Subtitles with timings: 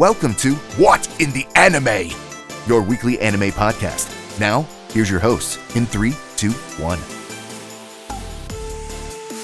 [0.00, 2.10] Welcome to What in the Anime,
[2.66, 4.40] your weekly anime podcast.
[4.40, 6.52] Now, here's your host in three, two,
[6.82, 6.98] one.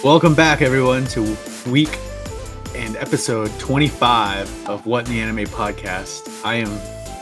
[0.03, 1.98] Welcome back, everyone, to week
[2.75, 6.43] and episode 25 of What in the Anime podcast.
[6.43, 6.70] I am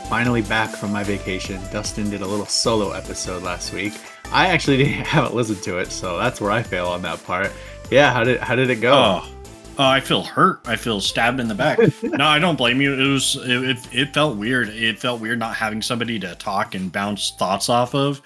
[0.07, 1.59] finally back from my vacation.
[1.73, 3.99] Dustyn did a little solo episode last week.
[4.31, 7.51] I actually didn't haven't listened to it, so that's where I fail on that part.
[7.91, 8.93] Yeah, how did how did it go?
[8.93, 9.34] Oh,
[9.77, 10.61] oh I feel hurt.
[10.65, 11.79] I feel stabbed in the back.
[12.03, 12.93] no, I don't blame you.
[12.93, 14.69] It was it, it, it felt weird.
[14.69, 18.21] It felt weird not having somebody to talk and bounce thoughts off of.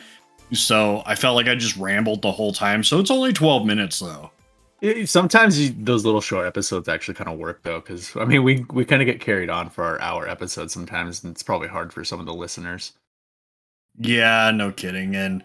[0.52, 2.84] So I felt like I just rambled the whole time.
[2.84, 4.32] So it's only 12 minutes though.
[4.82, 8.44] It- Sometimes you, those little short episodes actually kind of work though, because I mean
[8.44, 11.68] we we kind of get carried on for our hour episodes sometimes, and it's probably
[11.68, 12.94] hard for some of the listeners.
[13.98, 15.16] Yeah, no kidding.
[15.16, 15.44] And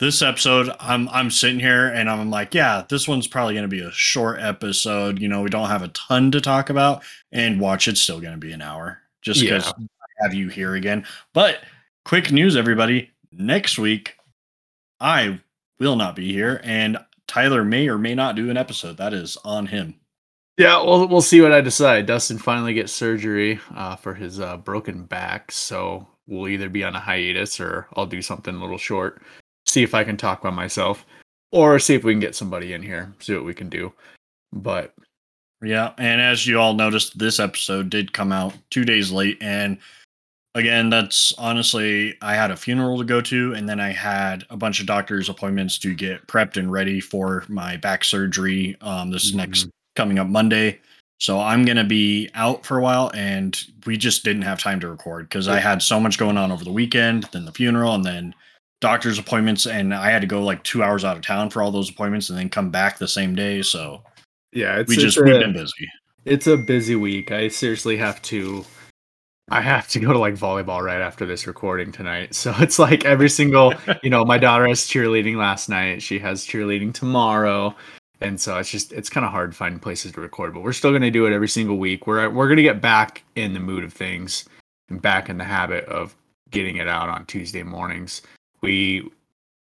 [0.00, 3.76] this episode, I'm I'm sitting here and I'm like, yeah, this one's probably going to
[3.76, 5.20] be a short episode.
[5.20, 8.34] You know, we don't have a ton to talk about, and watch it's still going
[8.34, 9.86] to be an hour just because Yeah.
[10.20, 11.06] I have you here again.
[11.32, 11.60] But
[12.04, 13.10] quick news, everybody!
[13.32, 14.16] Next week,
[15.00, 15.40] I
[15.78, 18.96] will not be here, and Tyler may or may not do an episode.
[18.96, 19.94] That is on him.
[20.56, 22.06] Yeah, well, we'll see what I decide.
[22.06, 26.94] Dustyn finally gets surgery uh, for his uh, broken back, so we'll either be on
[26.94, 29.20] a hiatus or I'll do something a little short.
[29.74, 31.04] See if I can talk by myself,
[31.50, 33.12] or see if we can get somebody in here.
[33.18, 33.92] See what we can do.
[34.52, 34.94] But
[35.60, 39.78] Yeah, and as you all noticed, this episode did come out two days late, and
[40.54, 44.56] again, that's honestly, I had a funeral to go to, and then I had a
[44.56, 48.76] bunch of doctor's appointments to get prepped and ready for my back surgery.
[48.80, 50.78] Um, this next coming up Monday,
[51.18, 54.88] so I'm gonna be out for a while, and we just didn't have time to
[54.88, 58.04] record because I had so much going on over the weekend, then the funeral, and
[58.04, 58.36] then
[58.80, 61.70] doctor's appointments, and I had to go like two hours out of town for all
[61.70, 63.62] those appointments, and then come back the same day.
[63.62, 64.02] So
[64.52, 65.88] yeah, it's we just it's we've been busy.
[66.24, 67.32] it's a busy week.
[67.32, 68.64] I seriously have to.
[69.50, 72.34] I have to go to like volleyball right after this recording tonight.
[72.34, 76.00] So it's like every single, you know, my daughter has cheerleading last night.
[76.00, 77.76] She has cheerleading tomorrow.
[78.20, 80.92] And so it's just it's kind of hard finding places to record, but we're still
[80.92, 82.06] going to do it every single week.
[82.06, 84.46] We're we're going to get back in the mood of things
[84.88, 86.14] and back in the habit of
[86.50, 88.22] getting it out on Tuesday mornings.
[88.64, 89.10] We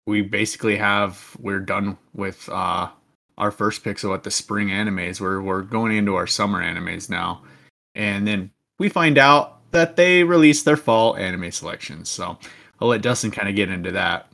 [0.05, 2.89] we basically have we're done with uh
[3.37, 5.19] our first picks of what the spring animes.
[5.19, 7.41] We're we're going into our summer animes now.
[7.95, 12.09] And then we find out that they released their fall anime selections.
[12.09, 12.37] So
[12.79, 14.31] I'll let Dustyn kind of get into that.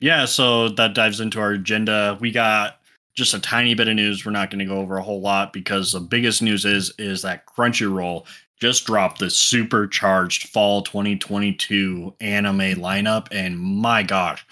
[0.00, 2.18] Yeah, so that dives into our agenda.
[2.20, 2.80] We got
[3.16, 4.24] just a tiny bit of news.
[4.24, 7.22] We're not going to go over a whole lot because the biggest news is is
[7.22, 8.26] that Crunchyroll
[8.60, 14.46] just dropped the supercharged fall 2022 anime lineup and my gosh,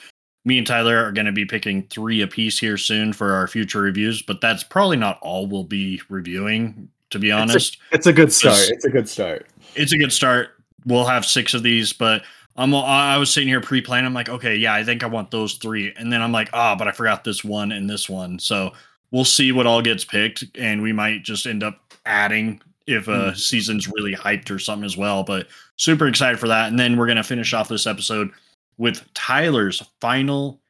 [0.44, 3.81] me and Tyler are going to be picking 3 apiece here soon for our future
[3.81, 8.32] reviews, but that's probably not all we'll be reviewing to be honest It's a good
[8.32, 8.56] start.
[8.56, 9.47] Just- It's a good start.
[9.75, 10.50] it's a good start.
[10.87, 12.22] We'll have six of these, but
[12.56, 14.06] I'm I was sitting here pre-planning.
[14.06, 16.76] I'm like, okay, yeah, I think I want those three, and then I'm like, ah,
[16.76, 18.38] but I forgot this one and this one.
[18.38, 18.75] So
[19.10, 23.32] we'll see what all gets picked, and we might just end up adding if a
[23.32, 23.36] Mhm.
[23.38, 25.22] season's really hyped or something as well.
[25.22, 28.30] But super excited for that, and then we're gonna finish off this episode
[28.76, 30.60] with Tyler's final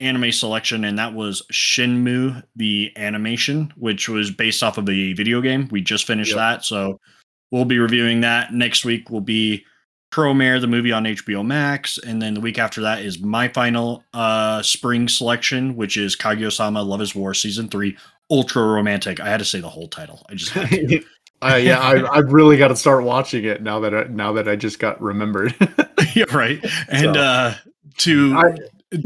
[0.00, 5.40] anime selection, and that was Shenmue the animation, which was based off of the video
[5.40, 5.68] game.
[5.70, 6.36] We just finished Yep.
[6.38, 7.00] that, so
[7.50, 8.52] we'll be reviewing that.
[8.52, 9.64] Next week will be
[10.12, 14.04] Promare, the movie on HBO Max, and then the week after that is my final
[14.14, 17.96] uh spring selection, which is Kaguya-sama Love is War season three,
[18.30, 19.18] ultra romantic.
[19.20, 20.24] I had to say the whole title.
[20.28, 21.02] I just had to.
[21.52, 24.48] uh, yeah, I, I've really got to start watching it now that I, now that
[24.48, 25.54] I just got remembered.
[26.14, 26.64] yeah, right.
[26.88, 27.54] And So- uh
[27.98, 28.50] to I-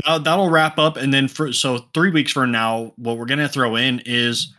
[0.07, 3.49] that- that'll wrap up and then for so three weeks from now what we're gonna
[3.49, 4.55] throw in is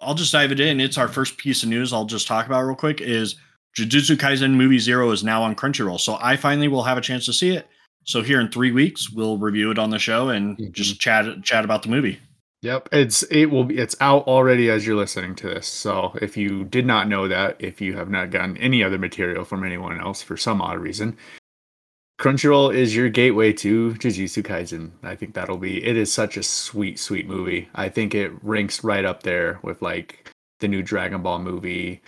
[0.00, 2.62] i'll just dive it in it's our first piece of news i'll just talk about
[2.62, 3.36] real quick is
[3.78, 7.24] jujutsu kaisen movie zero is now on crunchyroll so i finally will have a chance
[7.26, 7.68] to see it
[8.04, 10.72] so here in three weeks we'll review it on the show and Mhm.
[10.72, 12.18] just chat chat about the movie
[12.62, 15.66] Yep, it's it will be it's out already as you're listening to this.
[15.66, 19.44] So if you did not know that, if you have not gotten any other material
[19.44, 21.16] from anyone else for some odd reason,
[22.20, 24.90] Crunchyroll is your gateway to Jujutsu Kaisen.
[25.02, 27.70] I think that'll be it is such a sweet sweet movie.
[27.74, 30.30] I think it ranks right up there with like
[30.60, 32.02] the new Dragon Ball movie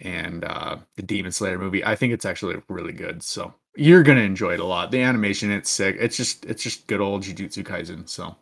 [0.00, 1.82] and uh the Demon Slayer movie.
[1.82, 3.22] I think it's actually really good.
[3.22, 4.90] So you're going to enjoy it a lot.
[4.90, 5.96] The animation it's sick.
[5.98, 8.06] It's just it's just good old Jujutsu Kaisen.
[8.06, 8.36] So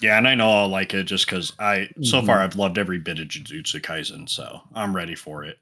[0.00, 2.42] yeah and i know i'll like it just because i so far Mhm.
[2.42, 5.58] i've loved every bit of jujutsu kaisen so i'm ready for it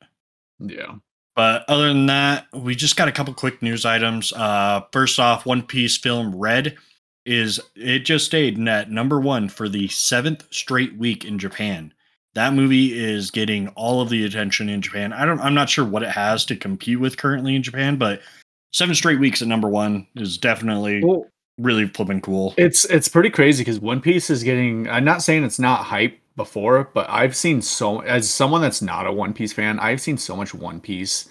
[0.58, 0.94] yeah.
[1.34, 4.34] But other than that, we just got a couple quick news items.
[4.34, 6.76] Uh, first off, One Piece film Red
[7.24, 11.92] is it just stayed at number one for the seventh straight week in Japan.
[12.34, 15.12] that movie is getting all of the attention in Japan.
[15.14, 18.20] I don't I'm not sure what it has to compete with currently in Japan, but
[18.72, 21.24] seven straight weeks at number one is definitely Well,
[21.58, 22.54] really flipping cool.
[22.56, 24.88] it's it's pretty crazy because One Piece is getting.
[24.88, 29.06] I'm not saying it's not hype before, but I've seen so as someone that's not
[29.06, 31.28] a One Piece fan, I've seen so much One Piece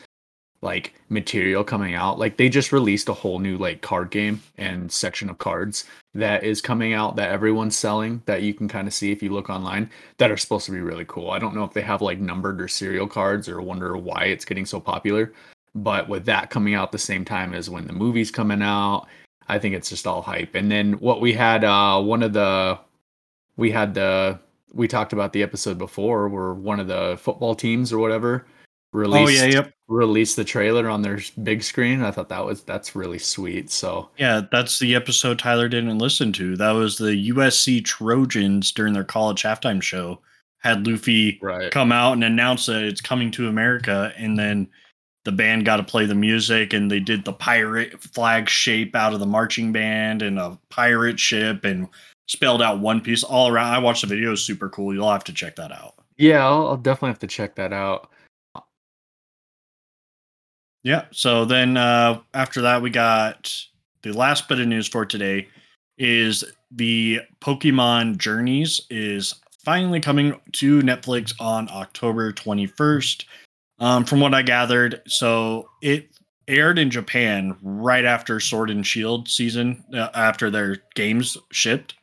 [0.62, 2.20] like material coming out.
[2.20, 6.44] Like they just released a whole new like card game and section of cards that
[6.44, 9.50] is coming out that everyone's selling that you can kind of see if you look
[9.50, 11.32] online that are supposed to be really cool.
[11.32, 14.46] I don't know if they have like numbered or serial cards or wonder why it's
[14.46, 15.34] getting so popular.
[15.74, 19.08] But with that coming out the same time as when the movie's coming out,
[19.52, 20.56] I think it's just all hype.
[20.56, 22.80] And then what we had uh one of the
[23.58, 24.40] we had the
[24.74, 28.46] we talked about the episode before where one of the football teams or whatever
[28.94, 29.74] released Oh yeah, yep.
[29.90, 32.02] released the trailer on their big screen.
[32.02, 33.70] I thought that was that's really sweet.
[33.70, 36.56] So Yeah, that's the episode Tyler didn't listen to.
[36.56, 40.22] That was the USC Trojans during their college halftime show.
[40.60, 41.72] Had Luffy right.
[41.72, 44.70] come out and announce that it's coming to America, and then
[45.24, 49.14] the band got to play the music, and they did the pirate flag shape out
[49.14, 51.88] of the marching band and a pirate ship, and
[52.28, 53.74] spelled out One Piece all around.
[53.74, 54.94] I watched the video; it was super cool.
[54.94, 55.96] You'll have to check that out.
[56.18, 58.10] Yeah, I'll, I'll definitely have to check that out.
[60.84, 61.06] Yeah.
[61.12, 63.56] So then uh, after that, we got
[64.02, 65.48] the last bit of news for today
[65.98, 73.26] is the Pokemon Journeys is finally coming to Netflix on October 21st.
[73.82, 76.08] Um, from what I gathered, so it
[76.48, 81.96] aired in Japan right after Sword and Shield season, uh, after their games shipped.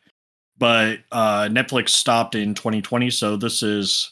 [0.58, 4.10] But uh, Netflix stopped in 2020, so this is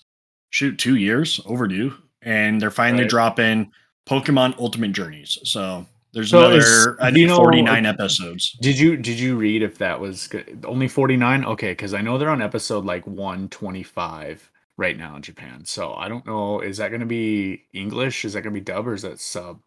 [0.50, 1.92] shoot two years overdue,
[2.22, 3.10] and they're finally Right.
[3.10, 3.72] dropping
[4.08, 5.36] Pokemon Ultimate Journeys.
[5.42, 8.52] So there's So another is- I think know- 49 episodes.
[8.62, 10.64] Did you did you read if that was good?
[10.68, 11.44] only 49?
[11.44, 15.64] Okay, cuz I know they're on episode like 125 right now in Japan.
[15.64, 18.24] So I don't know is that going to be English?
[18.24, 19.60] Is that going to be dub or is that sub?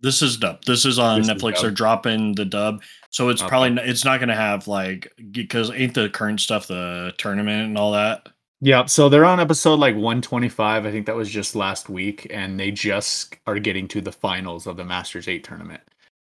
[0.00, 0.64] This is dub.
[0.64, 1.54] This is on This Netflix.
[1.54, 1.62] dub.
[1.62, 3.48] They're dropping the dub, so it's Okay.
[3.48, 7.78] probably it's not going to have like because ain't the current stuff the tournament and
[7.78, 8.28] all that.
[8.60, 10.84] Yeah, so they're on episode like 125.
[10.84, 14.66] I think that was just last week, and they just are getting to the finals
[14.66, 15.82] of the Masters 8 tournament.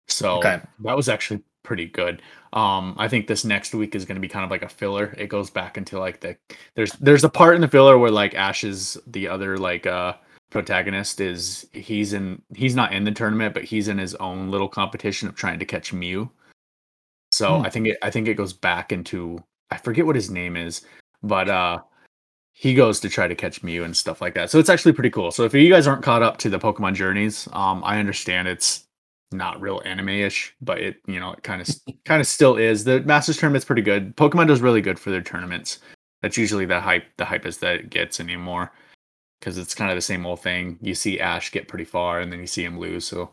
[0.08, 0.60] So Okay.
[0.80, 2.22] that was actually pretty good.
[2.52, 5.12] Um, I think this next week is going to be kind of like a filler.
[5.18, 6.36] It goes back into like the
[6.76, 10.14] there's there's a part in the filler where like Ash is the other like uh
[10.50, 14.68] protagonist is he's in he's not in the tournament, but he's in his own little
[14.68, 16.30] competition of trying to catch Mew.
[17.32, 17.66] So Hmm.
[17.66, 20.82] I think it I think it goes back into I forget what his name is,
[21.24, 21.80] but uh
[22.56, 24.48] he goes to try to catch Mew and stuff like that.
[24.48, 25.32] So it's actually pretty cool.
[25.32, 28.83] So if you guys aren't caught up to the Pokemon journeys, um, I understand it's
[29.34, 31.68] not real anime-ish, but it you know it kind of
[32.04, 32.84] kind of still is.
[32.84, 34.16] The Masters tournament's pretty good.
[34.16, 35.78] Pokemon does really good for their tournaments.
[36.22, 38.72] That's usually the hype the hype is that it gets anymore
[39.40, 40.78] because it's kind of the same old thing.
[40.80, 43.04] You see Ash get pretty far and then you see him lose.
[43.04, 43.30] So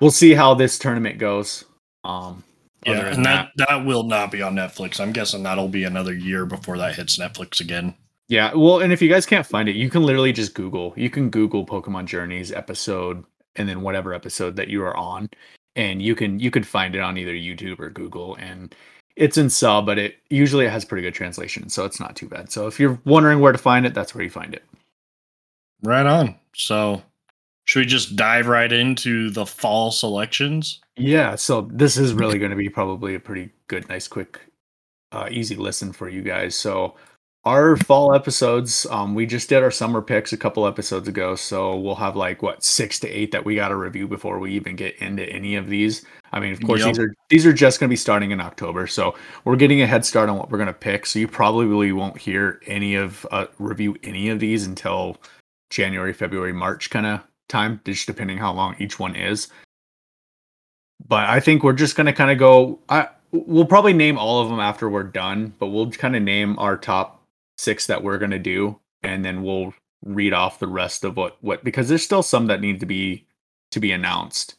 [0.00, 1.64] we'll see how this tournament goes.
[2.04, 2.44] Um,
[2.86, 5.00] Yeah, and that, that will not be on Netflix.
[5.00, 7.94] I'm guessing that'll be another year before that hits Netflix again.
[8.28, 10.94] Yeah, well, and if you guys can't find it, you can literally just Google.
[10.96, 13.24] You can Google Pokemon Journeys episode
[13.56, 15.28] and then whatever episode that you are on,
[15.76, 18.74] and you can you can find it on either YouTube or Google, and
[19.16, 22.28] it's in sub, but it usually it has pretty good translation, so it's not too
[22.28, 22.50] bad.
[22.50, 24.64] So if you're wondering where to find it, that's where you find it.
[25.82, 26.34] Right on.
[26.54, 27.02] So
[27.66, 30.80] should we just dive right into the fall selections?
[30.96, 34.40] Yeah, so this is really going to be probably a pretty good, nice, quick,
[35.12, 36.54] uh, easy listen for you guys.
[36.54, 36.94] So,
[37.44, 41.34] our fall episodes, um, we just did our summer picks a couple episodes ago.
[41.36, 44.52] So, we'll have like what six to eight that we got to review before we
[44.52, 46.04] even get into any of these.
[46.32, 46.88] I mean, of course, Yep.
[46.88, 49.86] these are these are just going to be starting in October, so we're getting a
[49.86, 51.06] head start on what we're going to pick.
[51.06, 55.18] So, you probably won't hear any of uh, review any of these until
[55.70, 59.48] January, February, March kind of time, just depending how long each one is
[61.08, 62.78] but I think we're just gonna kind of go.
[62.88, 66.58] I we'll probably name all of them after we're done, but we'll kind of name
[66.58, 67.23] our top
[67.58, 71.64] six that we're gonna do, and then we'll read off the rest of what what
[71.64, 73.26] because there's still some that need to be
[73.70, 74.56] to be announced.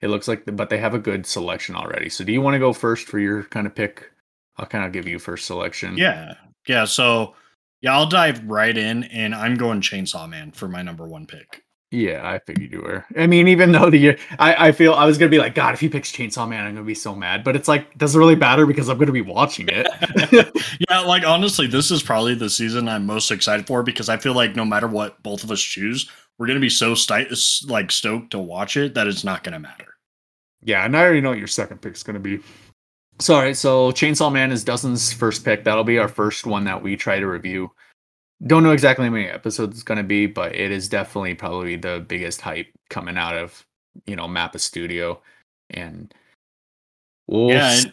[0.00, 2.10] It looks like, but they have a good selection already.
[2.10, 4.10] So, do you want to go first for your kind of pick?
[4.56, 5.96] I'll kind of give you first selection.
[5.96, 6.34] Yeah.
[6.66, 6.84] Yeah.
[6.84, 7.34] So
[7.80, 11.63] yeah, I'll dive right in and I'm going Chainsaw Man for my number one pick.
[11.94, 13.04] Yeah, I figured you were.
[13.16, 15.74] I mean, even though the year, I, I feel I was gonna be like, God,
[15.74, 17.44] if he picks Chainsaw Man, I'm gonna be so mad.
[17.44, 19.86] But it's like, doesn't really matter because I'm gonna be watching it.
[20.90, 24.34] yeah, like honestly, this is probably the season I'm most excited for because I feel
[24.34, 27.28] like no matter what both of us choose, we're gonna be so sti-
[27.68, 29.94] like stoked to watch it that it's not gonna matter.
[30.64, 32.40] yeah, and I already know what your second pick's gonna be.
[33.20, 35.62] So, all right, so Chainsaw Man is Dustyn's first pick.
[35.62, 37.70] That'll be our first one that we try to review.
[38.46, 41.76] Don't know exactly how many episodes it's going to be, but it is definitely probably
[41.76, 43.64] the biggest hype coming out of
[44.06, 45.20] you know Mappa Studio,
[45.70, 46.12] and
[47.26, 47.86] we'll Yeah, s-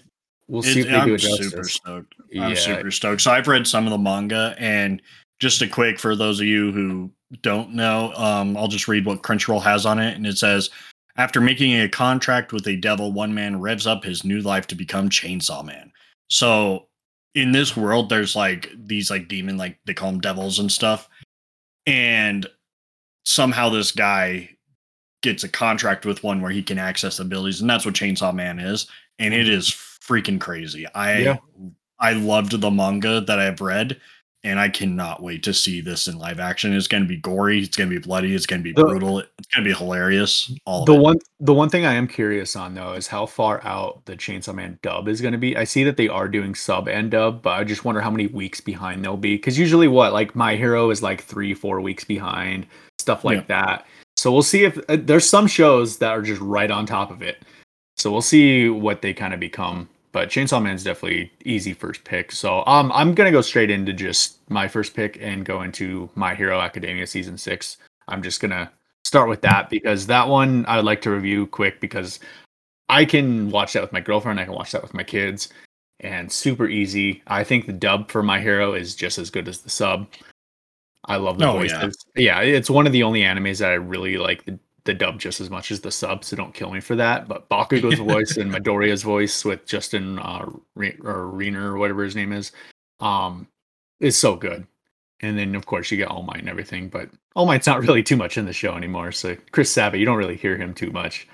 [0.48, 1.74] we'll see if they I'm do it super justice.
[1.74, 2.16] stoked.
[2.40, 3.22] I'm super stoked.
[3.22, 5.02] So I've read some of the manga, and
[5.40, 9.22] just a quick for those of you who don't know, um, I'll just read what
[9.22, 10.70] Crunchyroll has on it, and it says.
[11.18, 14.76] After making a contract with a devil, one man revs up his new life to
[14.76, 15.92] become Chainsaw Man.
[16.30, 16.88] So
[17.36, 21.08] in this world, there's like these like demon, like they call them devils and stuff.
[21.86, 22.46] And
[23.26, 24.50] somehow this guy
[25.22, 28.60] gets a contract with one where he can access abilities, and that's what Chainsaw Man
[28.60, 28.88] is.
[29.20, 30.88] And it is freaking crazy.
[30.94, 31.38] I Yeah.
[32.00, 34.02] I loved the manga that I've read,
[34.44, 36.74] and I cannot wait to see this in live action.
[36.74, 37.62] It's going to be gory.
[37.62, 38.34] It's going to be bloody.
[38.34, 39.20] It's going to be The- brutal.
[39.20, 40.52] It's going to be hilarious.
[40.66, 44.06] All The one the one thing I am curious on though is how far out
[44.06, 45.56] the Chainsaw Man dub is going to be.
[45.56, 48.28] I see that they are doing sub and dub, but I just wonder how many
[48.28, 49.36] weeks behind they'll be.
[49.36, 52.66] Because usually, what like My Hero is like three, four weeks behind,
[53.00, 53.86] stuff like that.
[54.18, 57.22] So we'll see if uh, there's some shows that are just right on top of
[57.22, 57.44] it.
[57.98, 59.90] So we'll see what they kind of become.
[60.14, 62.32] But Chainsaw Man's definitely easy first pick.
[62.32, 66.36] So um, I'm gonna go straight into just my first pick and go into My
[66.36, 67.78] Hero Academia season six.
[68.08, 68.70] I'm just gonna
[69.06, 72.20] start with that because that one I would like to review quick because
[72.90, 74.40] I can watch that with my girlfriend.
[74.40, 75.48] I can watch that with my kids,
[76.02, 77.24] and super easy.
[77.28, 80.08] I think the dub for My Hero is just as good as the sub.
[81.06, 81.80] I love the Oh, yeah.
[81.82, 82.06] voices.
[82.16, 82.42] Yeah.
[82.42, 85.50] it's one of the only animes that I really like the, the dub just as
[85.50, 86.24] much as the sub.
[86.24, 87.28] So don't kill me for that.
[87.28, 92.16] But Bakugo's voice and Midoriya's voice with Justin uh, Re- or Reiner or whatever his
[92.16, 92.52] name is,
[93.00, 93.48] um,
[94.00, 94.66] is so good.
[95.22, 98.04] And then of course you get All Might and everything, but All Might's not really
[98.04, 99.12] too much in the show anymore.
[99.12, 101.28] So Chris Sabat, you don't really hear him too much.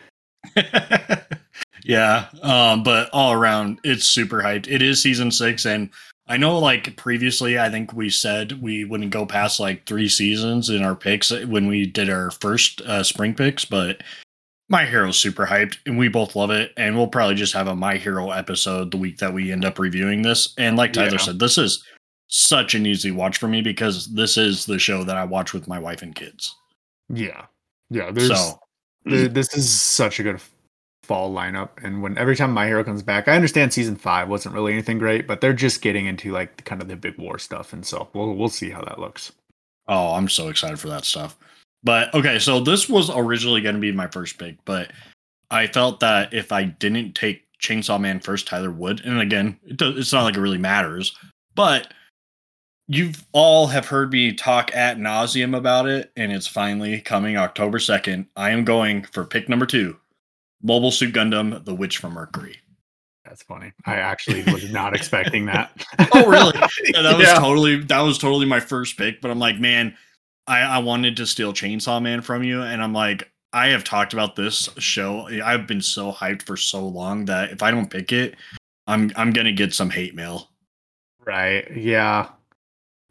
[1.84, 4.68] yeah, um, but all around, it's super hyped.
[4.68, 5.90] It is season six, and
[6.30, 10.70] I know, like previously, I think we said we wouldn't go past like three seasons
[10.70, 14.04] in our picks when we did our first uh, spring picks, but
[14.70, 16.74] My Hero's super hyped, and we both love it.
[16.76, 19.80] And we'll probably just have a My Hero episode the week that we end up
[19.80, 20.54] reviewing this.
[20.58, 21.18] And like Tyler Yeah.
[21.18, 21.82] said, this is
[22.28, 25.68] such an easy watch for me because this is the show that I watch with
[25.70, 26.54] my wife and kids.
[27.08, 27.46] Yeah,
[27.90, 28.12] yeah.
[28.12, 28.60] There's so
[29.08, 30.42] th- this is such a good
[31.08, 34.54] fall lineup, and when every time My Hero comes back, I understand season five wasn't
[34.54, 37.72] really anything great, but they're just getting into like kind of the big war stuff,
[37.72, 39.32] and so we'll we'll see how that looks.
[39.88, 41.38] Oh, I'm so excited for that stuff.
[41.84, 44.92] But okay, so this was originally going to be my first pick, but
[45.50, 49.00] I felt that if I didn't take Chainsaw Man first, Tyler would.
[49.06, 51.16] And again, it does, it's not like it really matters,
[51.56, 51.94] but
[52.88, 57.78] you've all have heard me talk at nauseum about it, and it's finally coming October
[57.78, 58.28] 2nd.
[58.36, 59.98] I am going for pick number two
[60.62, 62.58] Mobile Suit Gundam, The Witch from Mercury.
[63.26, 63.74] That's funny.
[63.86, 65.72] I actually was not expecting that.
[66.14, 66.54] Oh, really?
[66.86, 67.40] Yeah, that was Yeah.
[67.40, 69.20] totally that was totally my first pick.
[69.22, 69.96] But I'm like, man,
[70.48, 74.14] I, I wanted to steal Chainsaw Man from you, and I'm like, I have talked
[74.14, 75.28] about this show.
[75.44, 78.36] I've been so hyped for so long that if I don't pick it,
[78.88, 80.50] I'm I'm gonna get some hate mail.
[81.26, 81.70] Right.
[81.76, 82.30] Yeah.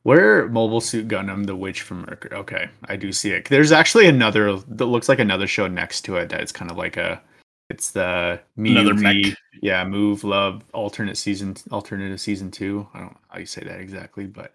[0.04, 2.36] Where Mobile Suit Gundam, The Witch from Mercury.
[2.38, 3.46] Okay, I do see it.
[3.46, 6.76] There's actually another that looks like another show next to it that it's kind of
[6.78, 7.20] like a
[7.70, 9.37] it's the Another mech.
[9.62, 12.87] Yeah, Muv-Luv alternate season alternative season 2.
[12.94, 14.52] I don't know how you say that exactly, but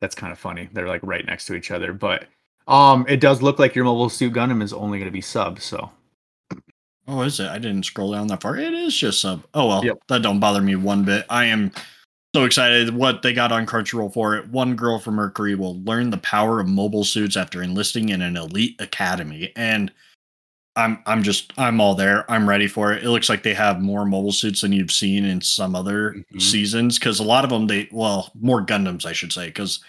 [0.00, 0.68] that's kind of funny.
[0.72, 2.26] They're like right next to each other, but
[2.66, 5.60] um it does look like your Mobile Suit Gundam is only going to be sub,
[5.60, 5.90] so
[7.06, 7.48] Oh, is it?
[7.48, 8.56] I didn't scroll down that far.
[8.56, 9.44] It is just sub.
[9.54, 9.98] Oh well, Yep.
[10.08, 11.26] that don't bother me one bit.
[11.28, 11.70] I am
[12.34, 14.48] so excited what they got on Crunchyroll for it.
[14.48, 18.36] One girl from Mercury will learn the power of mobile suits after enlisting in an
[18.36, 19.92] elite academy, and
[20.76, 22.28] I'm I'm just I'm all there.
[22.30, 23.04] I'm ready for it.
[23.04, 26.42] It looks like they have more mobile suits than you've seen in some other Mhm.
[26.42, 29.80] seasons because a lot of them they well more Gundams I should say because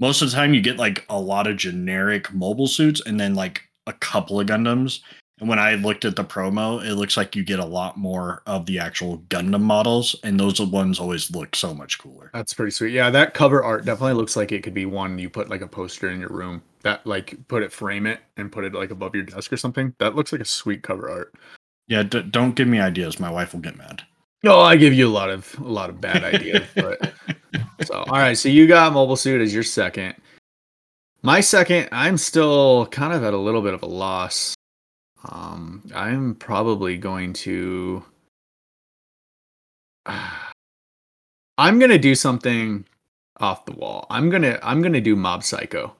[0.00, 3.34] most of the time you get like a lot of generic mobile suits and then
[3.34, 5.00] like a couple of Gundams.
[5.38, 8.42] And when I looked at the promo, it looks like you get a lot more
[8.46, 12.30] of the actual Gundam models, and those ones always look so much cooler.
[12.32, 12.92] That's pretty sweet.
[12.92, 15.68] Yeah, that cover art definitely looks like it could be one you put like a
[15.68, 16.62] poster in your room.
[16.82, 19.94] That like put it frame it and put it like above your desk or something.
[19.98, 21.34] That looks like a sweet cover art.
[21.86, 23.20] Yeah, d- don't give me ideas.
[23.20, 24.02] My wife will get mad.
[24.42, 27.12] No, I give you a lot of a lot of bad ideas, but
[27.84, 28.38] so all right.
[28.38, 30.14] So you got mobile suit as your second.
[31.22, 34.55] My second, I'm still kind of at a little bit of a loss.
[35.28, 38.04] Um, I'm probably going to.
[41.58, 42.84] I'm gonna do something
[43.38, 44.06] off the wall.
[44.10, 45.94] I'm gonna I'm gonna do Mob Psycho.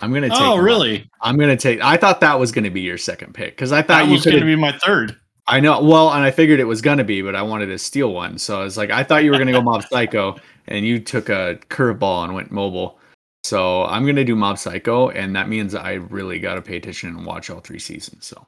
[0.00, 0.40] I'm gonna take.
[0.40, 1.10] Oh, Mob- really?
[1.20, 1.82] I'm gonna take.
[1.82, 4.24] I thought that was gonna be your second pick because I thought That you was
[4.24, 5.16] going to be my third.
[5.46, 5.82] I know.
[5.82, 8.38] Well, and I figured it was gonna be, but I wanted to steal one.
[8.38, 10.36] So I was like, I thought you were gonna go Mob Psycho,
[10.66, 12.97] and you took a curveball and went mobile.
[13.44, 17.24] So I'm gonna do Mob Psycho, and that means I really gotta pay attention and
[17.24, 18.26] watch all three seasons.
[18.26, 18.46] So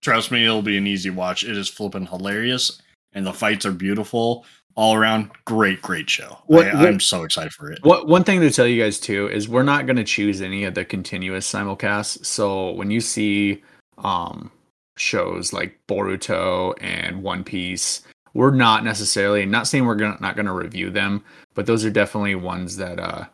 [0.00, 1.42] Trust me, it'll be an easy watch.
[1.42, 2.80] It is flipping hilarious,
[3.12, 4.44] and the fights are beautiful.
[4.76, 6.38] All around, great, great show.
[6.46, 7.80] What- I, I'm so excited for it.
[7.82, 10.62] What one thing to tell you guys too is we're not going to choose any
[10.62, 12.24] of the continuous simulcasts.
[12.24, 13.62] So when you see
[13.98, 14.52] um
[14.96, 18.02] shows like Boruto and One Piece,
[18.34, 21.24] we're not necessarily not saying we're gonna, not going to review them,
[21.54, 23.24] but those are definitely ones that uh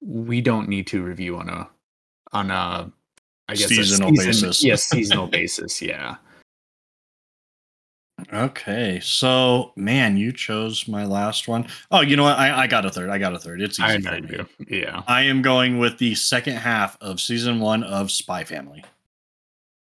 [0.00, 1.68] we don't need to review on a
[2.32, 2.90] on a
[3.48, 4.64] I guess a Seasonal season- basis.
[4.64, 5.80] Yes, seasonal basis.
[5.82, 6.16] Yeah.
[8.32, 11.68] Okay, so man, you chose my last one.
[11.90, 12.38] Oh, you know what?
[12.38, 13.10] I, I got a third.
[13.10, 13.60] I got a third.
[13.60, 14.28] It's easy I for me.
[14.30, 14.46] you.
[14.78, 15.02] Yeah.
[15.06, 18.82] I am going with the second half of season one of Spy Family.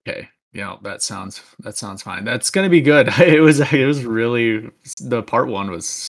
[0.08, 0.28] Okay.
[0.52, 2.26] Yeah, that sounds that sounds fine.
[2.26, 3.08] That's gonna be good.
[3.20, 6.08] It was it was really the part one was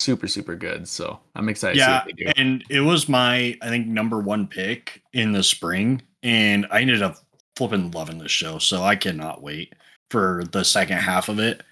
[0.00, 0.88] super super good.
[0.88, 2.32] So I'm excited yeah, to see what they do.
[2.36, 7.02] and it was my I think number one pick in the spring, and I ended
[7.02, 7.18] up
[7.56, 8.58] flipping loving this show.
[8.58, 9.74] So I cannot wait
[10.10, 11.62] for the second half of it.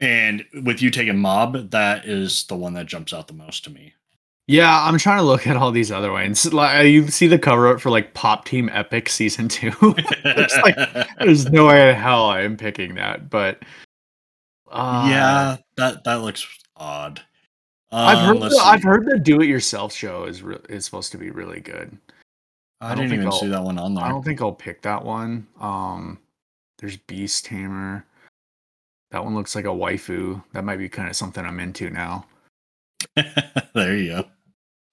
[0.00, 3.70] And with you taking Mob, that is the one that jumps out the most to
[3.70, 3.94] me.
[4.48, 6.52] Yeah, I'm trying to look at all these other ones.
[6.52, 9.72] Like you see the cover art for like Pop Team Epic season two.
[10.24, 10.76] Like
[11.18, 13.62] There's no way in hell I'm picking that, but
[14.70, 17.22] uh, yeah, that that looks odd.
[17.92, 21.30] I've Um, heard the, I've heard the do-it-yourself show is re- is supposed to be
[21.30, 21.96] really good.
[22.80, 24.04] I, I didn't even I'll- see that one on there.
[24.04, 25.46] I don't think I'll pick that one.
[25.60, 26.18] Um,
[26.78, 28.04] there's Beast Tamer.
[29.10, 30.42] That one looks like a waifu.
[30.52, 32.24] That might be kind of something I'm into now.
[33.74, 34.24] there you go.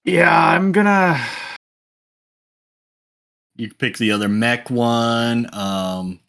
[0.04, 1.18] Yeah, I'm gonna.
[3.56, 5.48] You can pick the other mech one.
[5.54, 6.20] Um,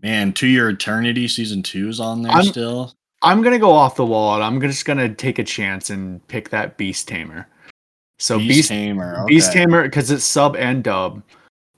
[0.00, 2.94] man, To Your Eternity season two is on there I'm- still.
[3.22, 4.34] I'm gonna go off the wall.
[4.36, 7.48] and I'm just gonna take a chance and pick that Beast Tamer.
[8.18, 9.24] So Beast, Beast Tamer.
[9.26, 9.52] Beast.
[9.52, 11.22] Tamer because it's sub and dub.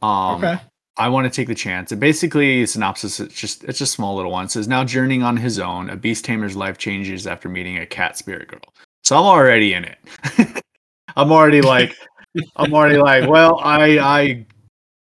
[0.03, 0.61] Um, Okay.
[0.97, 1.93] I want to take the chance.
[1.93, 4.47] And basically, synopsis it's just it's a small little one.
[4.47, 7.87] It says now journeying on his own, a beast tamer's life changes after meeting a
[7.87, 8.61] cat spirit girl.
[9.05, 9.99] So I'm already in it.
[11.17, 11.95] I'm already like
[12.57, 14.47] I'm already like, well, I I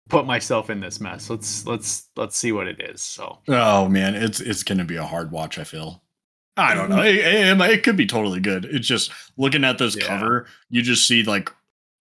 [0.09, 1.31] put myself in this mess.
[1.31, 3.01] Let's let's let's see what it is.
[3.01, 5.57] So Oh man, it's it's gonna be a hard watch.
[5.59, 6.03] I feel.
[6.57, 7.03] I don't know.
[7.03, 8.65] It, it, it could be totally good.
[8.65, 10.07] It's just looking at this Yeah.
[10.07, 11.51] cover, you just see like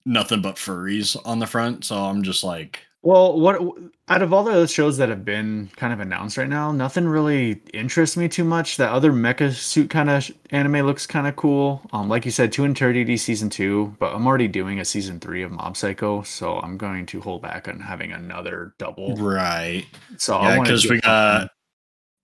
[0.05, 1.83] nothing but furries on the front.
[1.85, 3.59] So I'm just like, Well, what
[4.07, 7.53] out of all the shows that have been kind of announced right now, nothing really
[7.73, 8.77] interests me too much.
[8.77, 11.81] That other mecha suit kind of anime looks kind of cool.
[11.91, 15.19] Um, like you said, To Your Eternity season two, but I'm already doing a season
[15.19, 19.15] three of Mob Psycho, so I'm going to hold back on having another double.
[19.17, 19.85] right?
[20.17, 21.49] So Yeah, because we got.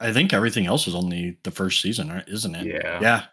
[0.02, 2.24] I think everything else is only the first season.
[2.28, 2.66] Isn't it?
[2.68, 3.24] yeah, Yeah.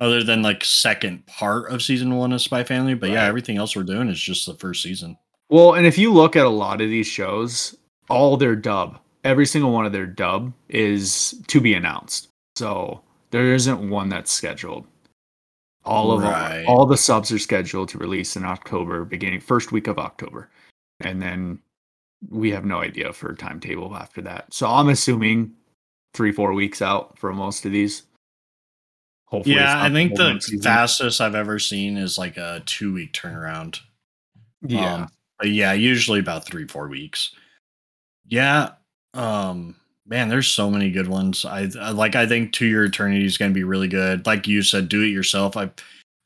[0.00, 3.74] Other than like second part of season one of Spy Family, but yeah, everything else
[3.74, 5.18] we're doing is just the first season.
[5.50, 7.74] Well, and if you look at a lot of these shows,
[8.08, 12.28] all their dub, every single one of their dub is to be announced.
[12.54, 14.86] So there isn't one that's scheduled.
[15.84, 16.58] All of Right.
[16.58, 20.48] them, all the subs are scheduled to release in October, beginning first week of October,
[21.00, 21.58] and then
[22.28, 24.52] we have no idea for a timetable after that.
[24.54, 25.54] So I'm assuming
[26.14, 28.02] three, four weeks out for most of these.
[29.26, 33.78] Hopefully, yeah, I think the fastest I've ever seen is like a two week turnaround.
[34.62, 35.08] Yeah, Um,
[35.44, 37.32] yeah, usually about three, four weeks.
[38.26, 38.70] Yeah.
[39.14, 41.44] Um, man, there's so many good ones.
[41.44, 44.26] I, I like, I think To Your Eternity is going to be really good.
[44.26, 45.56] Like you said, do it yourself.
[45.56, 45.70] I,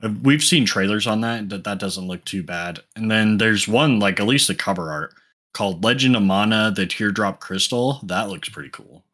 [0.03, 1.49] I've- we've seen trailers on that.
[1.49, 2.81] That that doesn't look too bad.
[2.97, 5.13] And then there's one like at least the cover art
[5.55, 8.01] called Legend of Mana: The Teardrop Crystal.
[8.05, 9.05] That looks pretty cool.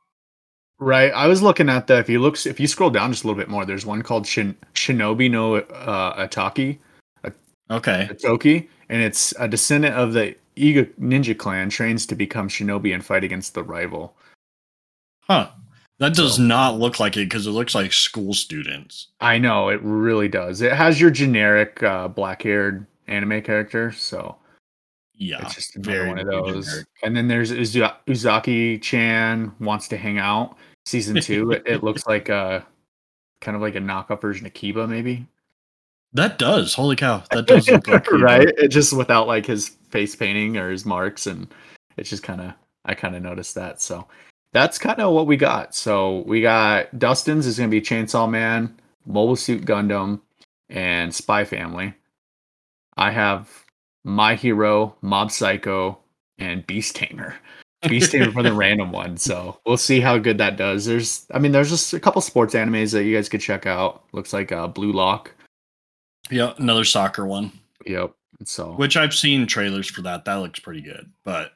[0.81, 1.12] Right.
[1.12, 3.38] I was looking at the if you look if you scroll down just a little
[3.41, 6.79] bit more, there's one called Shin, Shinobi no uh, Ataki
[7.71, 8.09] Okay.
[8.11, 13.05] Atoki, and it's a descendant of the Iga ninja clan trains to become shinobi and
[13.05, 14.17] fight against the rival.
[15.25, 15.51] Huh.
[15.99, 19.09] That does So- not look like it because it looks like school students.
[19.21, 20.62] I know it really does.
[20.62, 24.37] It has your generic uh, black-haired anime character, so
[25.14, 25.43] Yeah.
[25.43, 26.67] it's just another one of those.
[26.67, 26.87] generic.
[27.05, 30.57] And then there's Uza- Uzaki Chan wants to hang out.
[30.88, 32.66] Season two, it, it looks like a
[33.40, 35.27] kind of like a knockoff version of Kiba, maybe.
[36.14, 36.72] That does.
[36.74, 37.22] Holy cow.
[37.31, 38.22] That does look like Kiba.
[38.22, 38.48] right?
[38.57, 41.46] It just without like his face painting or his marks, and
[41.98, 42.55] it's just kind of
[42.87, 43.83] I kind of noticed that.
[43.83, 44.09] So
[44.53, 45.74] that's kind of what we got.
[45.74, 48.74] So we got Dustyn's is going to be Chainsaw Man,
[49.05, 50.20] Mobile Suit Gundam,
[50.70, 51.94] and Spy Family.
[52.96, 53.51] I have
[54.05, 55.98] My Hero, Mob Psycho,
[56.38, 57.37] and Beast Tamer.
[57.87, 59.17] Beast Tamer for the random one.
[59.17, 60.85] So we'll see how good that does.
[60.85, 64.03] There's, I mean, there's just a couple sports animes that you guys could check out.
[64.12, 65.33] Looks like uh, Blue Lock.
[66.31, 67.53] Yeah, another soccer one.
[67.87, 68.12] Yep.
[68.38, 70.25] And so, Which I've seen trailers for that.
[70.25, 71.11] That looks pretty good.
[71.25, 71.53] But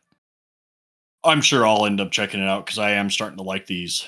[1.25, 4.07] I'm sure I'll end up checking it out because I am starting to like these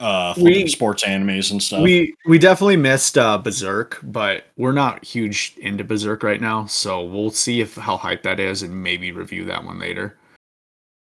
[0.00, 1.82] uh We- sports animes and stuff.
[1.82, 6.66] we we definitely missed uh, Berserk, but we're not huge into Berserk right now.
[6.66, 10.18] So we'll see if how hype that is, and maybe review that one later.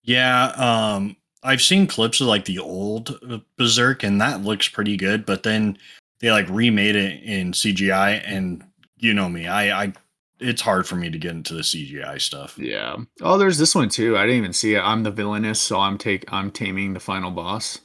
[0.07, 3.19] Yeah, um I've seen clips of like the old
[3.57, 5.77] Berserk and that looks pretty good, but then
[6.19, 8.63] they like remade it in CGI and
[8.97, 9.93] you know me, I I
[10.39, 12.57] it's hard for me to get into the CGI stuff.
[12.59, 12.95] Yeah.
[13.21, 14.17] Oh, there's this one too.
[14.17, 14.81] I didn't even see it.
[14.81, 17.79] I'm the villainess, so I'm take I'm taming the final boss.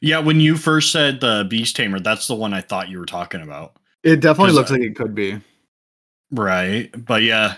[0.00, 3.06] Yeah, when you first said the Beast Tamer, that's the one I thought you were
[3.06, 3.76] talking about.
[4.02, 5.40] It definitely looks I- like it could be.
[6.30, 6.90] Right.
[7.04, 7.56] But yeah.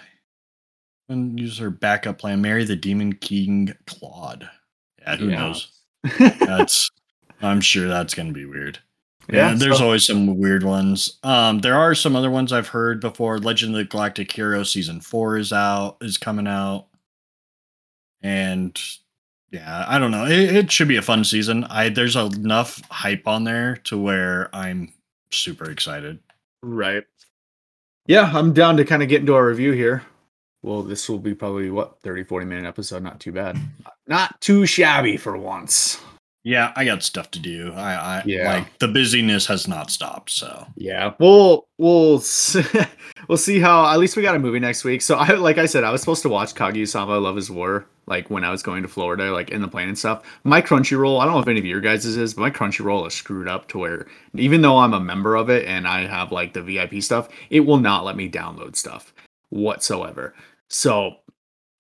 [1.09, 2.41] And use her backup plan.
[2.43, 4.49] Marry the Demon King Claude.
[5.01, 5.39] Yeah, who Yeah.
[5.41, 5.73] knows?
[6.19, 6.91] That's
[7.41, 8.79] I'm sure that's gonna be weird.
[9.31, 9.55] yeah.
[9.55, 11.19] There's so- always some weird ones.
[11.23, 13.39] Um, there are some other ones I've heard before.
[13.39, 16.87] Legend of the Galactic Hero season four is out, is coming out.
[18.23, 18.81] And
[19.51, 20.25] yeah, I don't know.
[20.27, 21.65] It, it should be a fun season.
[21.65, 24.93] I there's enough hype on there to where I'm
[25.31, 26.19] super excited.
[26.63, 27.05] Right.
[28.07, 30.03] Yeah, I'm down to kind of get into our review here.
[30.63, 33.59] Well, this will be probably what 30 40 minute episode, not too bad.
[34.07, 36.01] Not too shabby for once.
[36.45, 37.73] Yeah, I got stuff to do.
[37.75, 38.55] I, I Yeah.
[38.55, 40.31] like the busyness has not stopped.
[40.31, 42.23] So Yeah, we'll we'll
[43.29, 43.87] we'll see how.
[43.93, 45.03] At least we got a movie next week.
[45.03, 48.31] So I like I said, I was supposed to watch Kaguya-sama: Love Is War like
[48.31, 50.23] when I was going to Florida, like in the plane and stuff.
[50.43, 53.13] My Crunchyroll, I don't know if any of your guys' is, but my Crunchyroll is
[53.13, 56.55] screwed up to where even though I'm a member of it and I have like
[56.55, 59.13] the VIP stuff, it will not let me download stuff
[59.51, 60.35] whatsoever.
[60.69, 61.17] So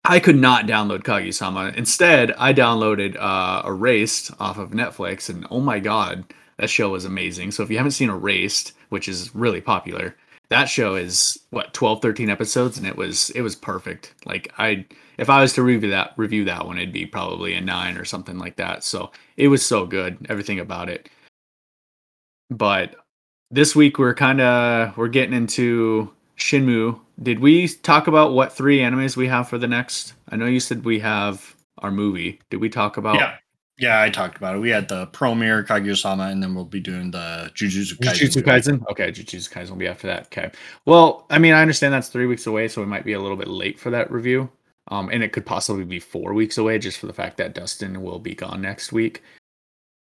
[0.04, 1.72] I could not download Kaguya-sama.
[1.76, 6.24] Instead, I downloaded uh, Erased off of Netflix, and oh my god,
[6.56, 7.50] that show is amazing.
[7.50, 10.16] So if you haven't seen Erased, which is really popular,
[10.48, 14.14] that show is what 12, 13 episodes, and it was it was perfect.
[14.24, 14.86] Like I,
[15.18, 18.04] if I was to review that review that one, it'd be probably a nine or
[18.04, 18.84] something like that.
[18.84, 21.10] So it was so good, everything about it.
[22.50, 22.94] But
[23.50, 26.98] this week we're kind of we're getting into Shenmue.
[27.22, 30.14] Did we talk about what three animes we have for the next?
[30.28, 32.40] I know you said we have our movie.
[32.50, 33.16] Did we talk about?
[33.16, 33.36] yeah,
[33.78, 34.60] yeah, I talked about it.
[34.60, 38.12] We had the Promare Kaguya-sama, and then we'll be doing the Jujutsu Kaisen.
[38.12, 38.42] Jujutsu.
[38.42, 38.86] Kaisen.
[38.90, 40.26] Okay, Jujutsu Kaisen will be after that.
[40.26, 40.50] Okay.
[40.84, 43.36] Well, I mean, I understand that's three weeks away, so we might be a little
[43.36, 44.50] bit late for that review.
[44.90, 47.98] Um, and it could possibly be four weeks away, just for the fact that Dustyn
[47.98, 49.22] will be gone next week.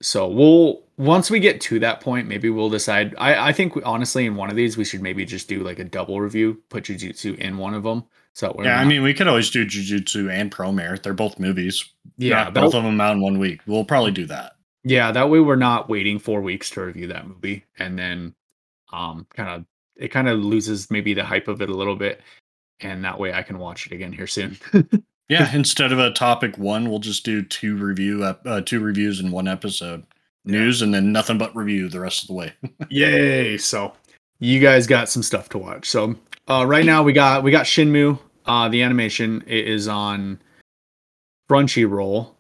[0.04, 3.16] So we'll once we get to that point, maybe we'll decide.
[3.18, 5.80] I I think we, honestly, in one of these, we should maybe just do like
[5.80, 8.04] a double review, put Jujutsu in one of them.
[8.34, 11.02] So Yeah, I mean, we could always do Jujutsu and Promare.
[11.02, 11.86] They're both movies.
[12.18, 13.62] yeah, that- both of them out in one week.
[13.66, 14.54] We'll probably do that.
[14.84, 18.36] Yeah, that way we're not waiting four weeks to review that movie, and then
[18.92, 22.20] um, kind of it kind of loses maybe the hype of it a little bit,
[22.82, 24.58] and that way I can watch it again here soon.
[25.30, 29.32] Yeah, instead of a topic one, we'll just do two review uh, two reviews in
[29.32, 30.06] one episode.
[30.46, 32.54] News and then nothing but review the rest of the way.
[32.90, 33.58] Yay!
[33.58, 33.94] So
[34.40, 35.90] you guys got some stuff to watch.
[35.90, 36.16] So
[36.50, 38.20] uh, right now we got we got Shenmue.
[38.46, 40.38] Uh, the animation it is on
[41.50, 42.32] Crunchyroll,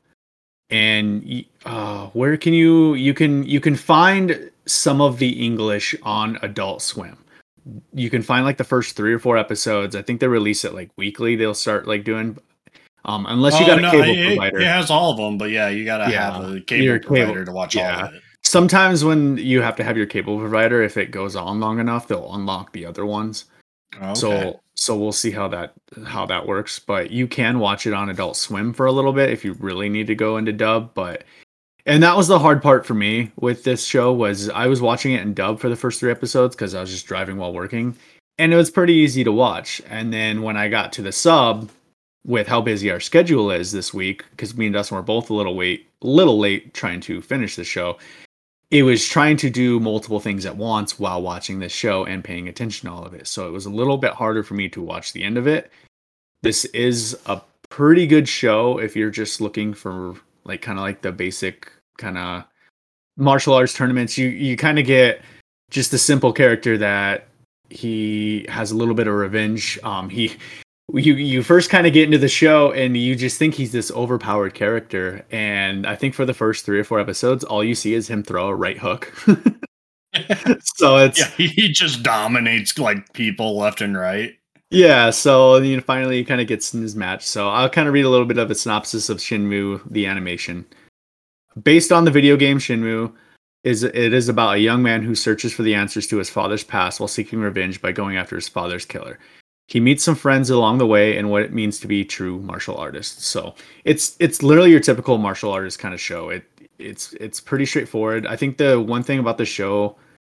[0.69, 6.37] and uh, where can you you can you can find some of the English on
[6.41, 7.17] Adult Swim.
[7.93, 9.95] You can find like the first three or four episodes.
[9.95, 11.35] I think they release it like weekly.
[11.35, 12.37] They'll start like doing,
[13.05, 14.59] um, unless you Oh, got a no, cable it, provider.
[14.59, 17.15] It has all of them, but yeah, you gotta Yeah, have a cable your cable-
[17.15, 18.07] provider to watch all yeah.
[18.07, 18.21] of it.
[18.45, 22.07] Sometimes when you have to have your cable provider, if it goes on long enough,
[22.07, 23.45] they'll unlock the other ones.
[23.95, 24.13] Okay.
[24.15, 25.73] So so we'll see how that
[26.05, 26.79] how that works.
[26.79, 29.87] But you can watch it on Adult Swim for a little bit if you really
[29.89, 30.93] need to go into dub.
[30.93, 31.23] But
[31.85, 35.13] and that was the hard part for me with this show was I was watching
[35.13, 37.95] it in dub for the first three episodes because I was just driving while working,
[38.37, 39.81] and it was pretty easy to watch.
[39.89, 41.69] And then when I got to the sub,
[42.25, 45.33] with how busy our schedule is this week, because me and Dustyn were both a
[45.33, 47.97] little late, little late trying to finish the show.
[48.71, 52.47] It was trying to do multiple things at once while watching this show and paying
[52.47, 53.27] attention to all of it.
[53.27, 55.71] So it was a little bit harder for me to watch the end of it.
[56.41, 61.01] This is a pretty good show if you're just looking for like kind of like
[61.01, 62.45] the basic kind of
[63.17, 64.17] martial arts tournaments.
[64.17, 65.21] You you kind of get
[65.69, 67.27] just the simple character that
[67.69, 69.79] he has a little bit of revenge.
[69.83, 70.35] Um, he
[70.91, 73.89] you you first kind of get into the show and you just think he's this
[73.91, 77.93] overpowered character and i think for the first three or four episodes all you see
[77.93, 79.13] is him throw a right hook
[80.77, 84.33] so it's yeah, he just dominates like people left and right.
[84.69, 87.25] yeah, so you know, finally he kind of gets in his match.
[87.25, 90.65] So I'll kind of read a little bit of a synopsis of Shenmue, the animation.
[91.61, 93.13] Based on the video game Shenmue,
[93.63, 96.63] is it is about a young man who searches for the answers to his father's
[96.63, 99.17] past while seeking revenge by going after his father's killer.
[99.67, 102.77] He meets some friends along the way and what it means to be true martial
[102.77, 103.25] artists.
[103.25, 106.29] So it's it's literally your typical martial artist kind of show.
[106.29, 106.45] It
[106.79, 108.27] it's it's pretty straightforward.
[108.27, 109.95] I think the one thing about the show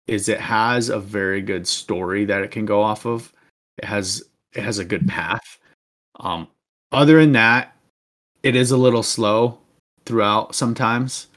[0.06, 3.32] is it has a very good story that it can go off of.
[3.78, 5.58] It has it has a good path.
[6.20, 6.48] Um,
[6.92, 7.74] other than that,
[8.42, 9.58] it is a little slow
[10.04, 11.28] throughout sometimes.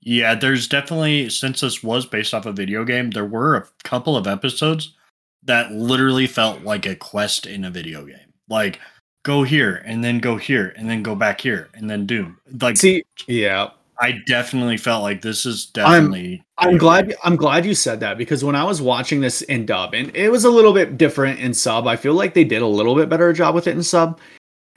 [0.00, 4.16] Yeah, there's definitely since this was based off a video game, there were a couple
[4.16, 4.92] of episodes
[5.44, 8.32] that literally felt like a quest in a video game.
[8.48, 8.80] Like
[9.24, 12.76] go here and then go here and then go back here and then do like
[12.76, 16.44] see yeah I definitely felt like this is definitely.
[16.58, 17.14] I'm, I'm glad.
[17.22, 20.30] I'm glad you said that because when I was watching this in dub, and it
[20.30, 21.86] was a little bit different in sub.
[21.86, 24.18] I feel like they did a little bit better job with it in sub.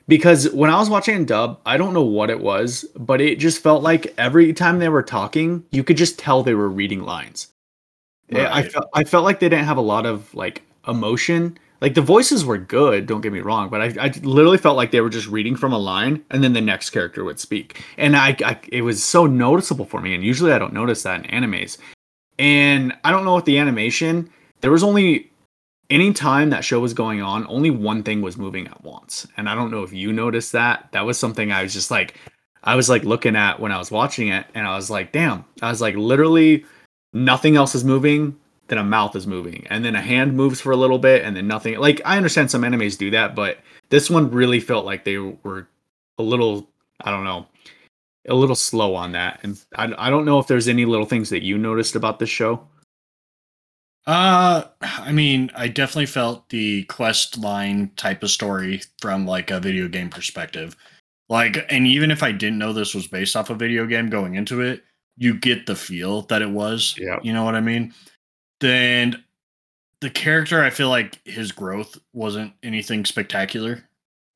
[0.06, 3.38] Because when I was watching in dub, I don't know what it was, but it
[3.38, 7.02] just felt like every time they were talking, you could just tell they were reading
[7.02, 7.48] lines.
[8.30, 8.46] Right.
[8.46, 11.58] I felt I felt like they didn't have a lot of like emotion.
[11.80, 14.90] Like the voices were good don't get me wrong but I, I literally felt like
[14.90, 17.84] they were just reading from a line and then the next character would speak.
[17.96, 21.24] And I, I it was so noticeable for me and usually i don't notice that
[21.24, 21.78] in animes.
[22.38, 24.28] And i don't know what the animation
[24.60, 25.30] there was only
[25.88, 29.26] any time that show was going on only one thing was moving at once.
[29.36, 30.88] And i don't know if you noticed that.
[30.90, 32.14] That was something i was just like
[32.64, 35.44] i was like looking at when i was watching it and i was like damn.
[35.62, 36.64] I was like literally
[37.12, 38.36] nothing else is moving
[38.68, 41.36] then a mouth is moving and then a hand moves for a little bit and
[41.36, 45.04] then nothing like i understand some enemies do that but this one really felt like
[45.04, 45.66] they were
[46.18, 46.68] a little
[47.00, 47.46] i don't know
[48.28, 51.30] a little slow on that and i, I don't know if there's any little things
[51.30, 52.66] that you noticed about this show.
[54.06, 59.60] Uh i mean i definitely felt the quest line type of story from like a
[59.60, 60.76] video game perspective.
[61.30, 64.34] Like and even if i didn't know this was based off a video game going
[64.34, 64.82] into it
[65.18, 67.92] you get the feel that it was yeah you know what i mean
[68.60, 69.22] then
[70.00, 73.84] the character I feel like his growth wasn't anything spectacular.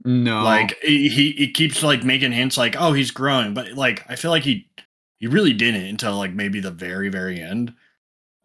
[0.04, 0.42] No.
[0.42, 4.32] Like he he keeps like making hints like oh he's growing but like I feel
[4.32, 4.68] like he
[5.18, 7.72] he really didn't until like maybe the very very end.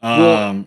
[0.04, 0.66] Um well,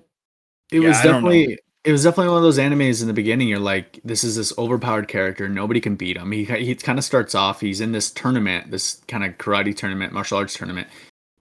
[0.72, 3.60] it yeah, was definitely it was definitely one of those animes in the beginning you're
[3.60, 6.32] like this is this overpowered character nobody can beat him.
[6.32, 10.12] He he kind of starts off he's in this tournament this kind of karate tournament
[10.12, 10.88] martial arts tournament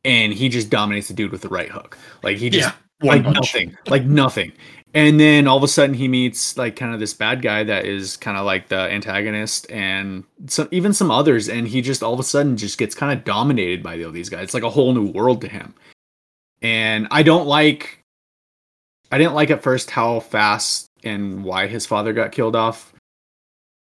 [0.09, 1.97] and he just dominates the dude with the right hook.
[2.23, 3.35] Like he just yeah like punch.
[3.35, 4.51] nothing, like nothing.
[4.93, 7.85] And then all of a sudden he meets like kind of this bad guy that
[7.85, 12.13] is kind of like the antagonist and some even some others and he just all
[12.13, 14.43] of a sudden just gets kind of dominated by all these guys.
[14.43, 15.75] It's like a whole new world to him.
[16.61, 18.03] And I don't like
[19.11, 22.93] I didn't like at first how fast and why his father got killed off.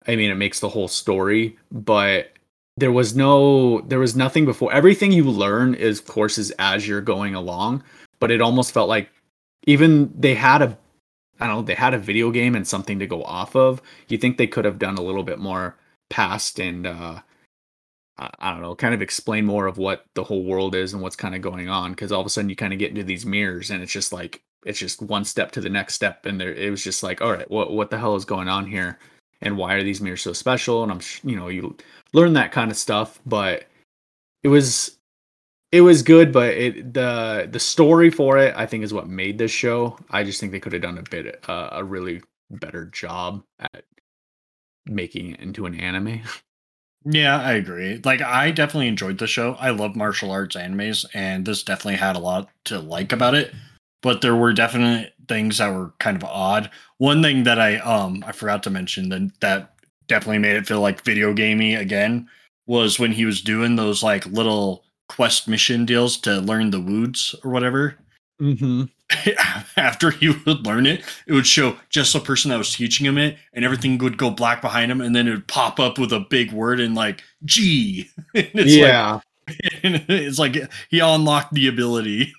[0.06, 2.32] I mean, it makes the whole story, but
[2.80, 4.72] there was no there was nothing before.
[4.72, 7.84] Everything you learn is courses as you're going along
[8.20, 9.10] but it almost felt like
[9.66, 10.78] even they had a
[11.40, 13.80] I don't know, they had a video game and something to go off of.
[14.08, 15.76] You think they could have done a little bit more
[16.10, 17.20] past and uh
[18.38, 21.16] I don't know, kind of explain more of what the whole world is and what's
[21.16, 23.24] kind of going on because all of a sudden you kind of get into these
[23.24, 26.52] mirrors and it's just like it's just one step to the next step and there
[26.52, 28.98] it was just like all right, what what the hell is going on here
[29.40, 31.76] and why are these mirrors so special and I'm you know, you
[32.12, 33.64] learn that kind of stuff, but
[34.42, 34.98] it was
[35.72, 39.38] it was good, but it the the story for it I think is what made
[39.38, 39.98] this show.
[40.10, 43.84] I just think they could have done a bit uh, a really better job at
[44.86, 46.22] making it into an anime.
[47.04, 47.98] Yeah, I agree.
[48.04, 49.54] Like I definitely enjoyed the show.
[49.54, 53.54] I love martial arts animes and this definitely had a lot to like about it,
[54.02, 56.70] but there were definite things that were kind of odd.
[56.98, 59.74] One thing that I um I forgot to mention that that
[60.10, 62.28] definitely made it feel like video gamey again
[62.66, 67.34] was when he was doing those like little quest mission deals to learn the woods
[67.42, 67.96] or whatever.
[68.42, 68.84] Mm-hmm.
[69.76, 73.18] After he would learn it, it would show just the person that was teaching him
[73.18, 76.12] it, and everything would go black behind him, and then it would pop up with
[76.12, 78.08] a big word and like G.
[78.34, 80.56] yeah, like, it's like
[80.90, 82.32] he unlocked the ability.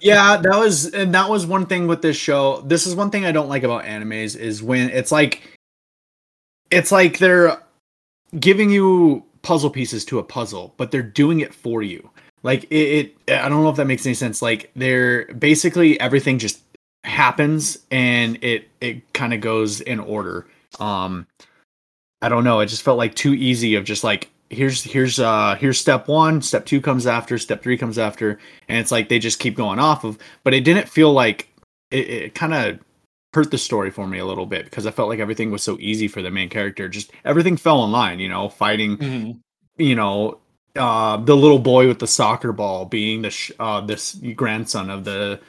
[0.00, 2.60] yeah, that was and that was one thing with this show.
[2.62, 5.53] This is one thing I don't like about animes is when it's like
[6.74, 7.58] it's like they're
[8.38, 12.10] giving you puzzle pieces to a puzzle, but they're doing it for you.
[12.42, 14.42] Like it, it I don't know if that makes any sense.
[14.42, 16.60] Like they're basically everything just
[17.04, 20.46] happens and it it kind of goes in order.
[20.80, 21.26] Um
[22.20, 25.56] I don't know, it just felt like too easy of just like here's here's uh
[25.58, 29.18] here's step 1, step 2 comes after, step 3 comes after and it's like they
[29.18, 31.48] just keep going off of but it didn't feel like
[31.90, 32.78] it, it kind of
[33.34, 35.76] hurt the story for me a little bit because I felt like everything was so
[35.80, 36.88] easy for the main character.
[36.88, 39.32] Just everything fell in line, you know, fighting, mm-hmm.
[39.82, 40.38] you know,
[40.76, 45.04] uh, the little boy with the soccer ball being the sh- uh, this grandson of
[45.04, 45.40] the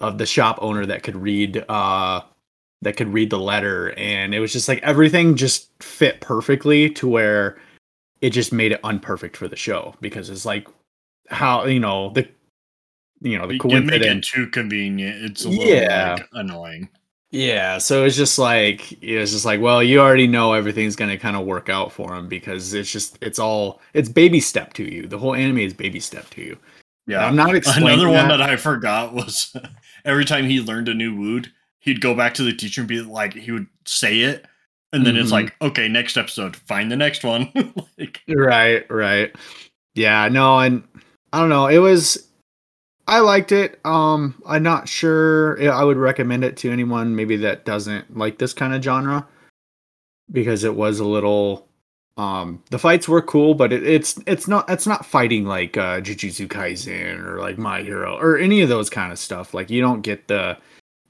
[0.00, 2.20] of the shop owner that could read uh,
[2.82, 7.08] that could read the letter and it was just like everything just fit perfectly to
[7.08, 7.58] where
[8.20, 10.66] it just made it unperfect for the show because it's like
[11.28, 12.28] how you know the
[13.20, 15.24] you know the You can make it coincidence too convenient.
[15.24, 16.16] It's a little Yeah.
[16.18, 16.88] like annoying.
[17.34, 21.18] Yeah so it's just like it's just like well you already know everything's going to
[21.18, 24.84] kind of work out for him because it's just it's all it's baby step to
[24.84, 26.56] you the whole anime is baby step to you
[27.06, 27.26] Yeah.
[27.26, 28.36] i'm not explaining Another one that.
[28.38, 29.54] that I forgot was
[30.04, 33.00] every time he learned a new wood, he'd go back to the teacher and be
[33.00, 34.44] like, he would say it,
[34.92, 35.32] and then it's Mhm.
[35.32, 37.50] like, okay, next episode, find the next one.
[37.98, 39.34] like, Right, right.
[39.94, 40.82] Yeah, no, and
[41.32, 41.66] I don't know.
[41.68, 42.28] It was
[43.06, 43.80] I liked it.
[43.84, 48.52] Um I'm not sure I would recommend it to anyone maybe that doesn't like this
[48.52, 49.26] kind of genre
[50.32, 51.68] because it was a little
[52.16, 56.00] um the fights were cool, but it, it's it's not it's not fighting like uh
[56.00, 59.54] Jujutsu Kaisen or like My Hero or any of those kind of stuff.
[59.54, 60.56] Like you don't get the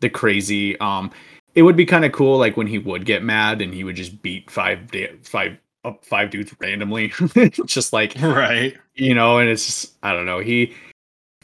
[0.01, 1.11] the crazy um
[1.55, 3.97] it would be kind of cool like when he would get mad and he would
[3.97, 4.91] just beat five
[5.23, 7.13] five up five dudes randomly
[7.67, 8.77] just like right.
[8.95, 10.75] you know and it's just i don't know he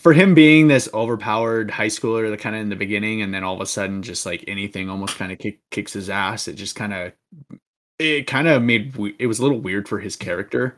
[0.01, 3.45] for him being this overpowered high schooler that kind of in the beginning and then
[3.45, 6.55] all of a sudden just like anything almost kind of kick, kicks his ass it
[6.55, 7.13] just kind of
[7.99, 10.77] it kind of made it was a little weird for his character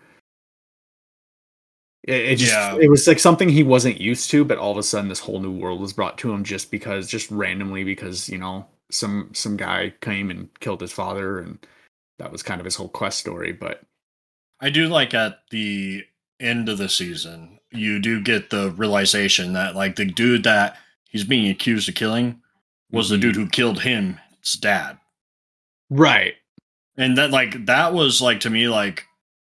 [2.02, 2.76] it, it just Yeah.
[2.80, 5.40] it was like something he wasn't used to but all of a sudden this whole
[5.40, 9.56] new world was brought to him just because just randomly because you know some some
[9.56, 11.64] guy came and killed his father and
[12.18, 13.82] that was kind of his whole quest story but
[14.60, 16.04] I do like at the
[16.38, 20.76] end of the season, you do get the realization that like the dude that
[21.08, 22.40] he's being accused of killing
[22.90, 23.20] was the Mhm.
[23.20, 24.98] dude who killed him, its dad.
[25.90, 26.34] right
[26.96, 29.06] And that like that was like to me like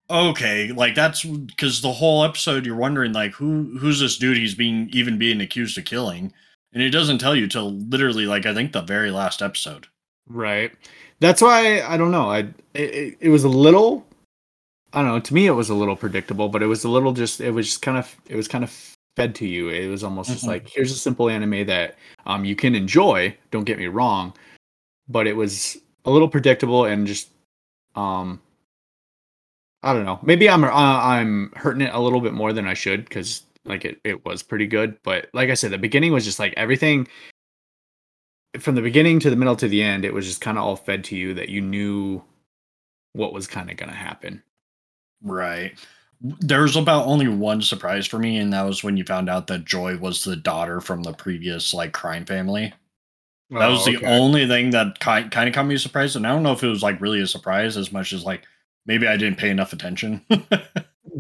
[0.10, 4.54] okay, like that's because the whole episode you're wondering like who who's this dude he's
[4.56, 6.32] being even being accused of killing,
[6.74, 9.88] and it doesn't tell you till literally like I think the very last episode.
[10.28, 10.72] Right.
[11.20, 12.30] That's why I don't know.
[12.32, 12.40] I
[12.74, 14.06] it, it was a little
[14.96, 17.12] I don't know, to me it was a little predictable, but it was a little
[17.14, 18.72] just it was just kind of it was kind of
[19.16, 19.70] fed to you.
[19.70, 20.48] It was almost just Mhm.
[20.48, 24.34] like here's a simple anime that um you can enjoy, don't get me wrong,
[25.10, 27.30] but it was a little predictable and just
[27.96, 28.42] um
[29.84, 30.20] I don't know.
[30.24, 33.84] Maybe I'm uh, I'm hurting it a little bit more than I should cuz like
[33.86, 37.08] it it was pretty good, but like I said the beginning was just like everything
[38.60, 40.78] from the beginning to the middle to the end, it was just kind of all
[40.78, 42.24] fed to you that you knew
[43.14, 44.42] what was kind of going to happen.
[45.26, 45.74] Right.
[46.22, 49.66] There's about only one surprise for me, and that was when you found out that
[49.66, 52.74] Joy was the daughter from the previous like crime family.
[53.52, 56.32] That was Oh, the only thing that kind kind of caught me surprised, and I
[56.32, 58.44] don't know if it was like really a surprise as much as like
[58.86, 60.22] maybe I didn't pay enough attention.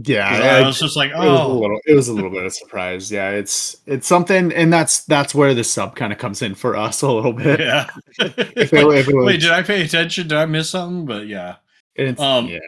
[0.04, 0.30] yeah.
[0.30, 1.80] I it- was just like, it was a oh, little.
[1.86, 3.12] It was a little bit of surprise.
[3.12, 6.76] Yeah, it's it's something, and that's that's where the sub kind of comes in for
[6.76, 7.60] us a little bit.
[7.60, 7.90] yeah.
[8.20, 10.28] If it- if it was- Wait, did I pay attention?
[10.30, 11.06] Did I miss something?
[11.06, 11.58] But yeah,
[11.96, 12.60] It's, Um, yeah,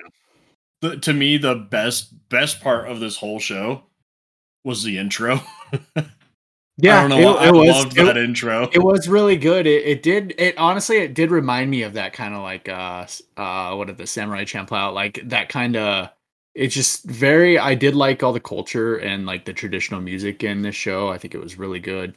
[0.82, 3.84] the, to me, the best best part of this whole show
[4.64, 5.40] was the intro.
[6.78, 7.00] yeah.
[7.00, 7.38] I don't know.
[7.38, 7.68] it, I it was.
[7.70, 8.70] loved it- that intro.
[8.72, 9.66] It was really good.
[9.66, 10.36] It, it did.
[10.38, 13.06] It honestly, it did remind me of that kind of like uh
[13.38, 16.10] uh what the Samurai Champloo like that kind of.
[16.54, 17.60] It's just very.
[17.60, 21.08] I did like all the culture and like the traditional music in this show.
[21.10, 22.16] I think it was really good,